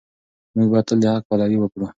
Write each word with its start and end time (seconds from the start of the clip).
موږ 0.55 0.67
باید 0.71 0.85
تل 0.87 0.97
د 1.03 1.05
حق 1.13 1.23
پلوي 1.29 1.57
وکړو. 1.59 1.85